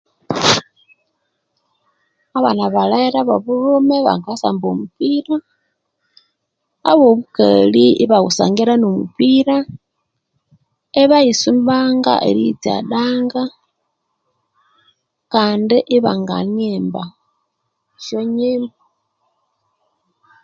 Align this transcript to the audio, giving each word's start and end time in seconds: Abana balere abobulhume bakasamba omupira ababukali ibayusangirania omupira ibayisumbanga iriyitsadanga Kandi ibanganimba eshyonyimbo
Abana 2.37 2.65
balere 2.75 3.17
abobulhume 3.21 3.97
bakasamba 4.07 4.65
omupira 4.73 5.35
ababukali 6.89 7.85
ibayusangirania 8.03 8.87
omupira 8.91 9.55
ibayisumbanga 11.01 12.13
iriyitsadanga 12.29 13.43
Kandi 15.33 15.77
ibanganimba 15.95 17.03
eshyonyimbo 17.97 18.77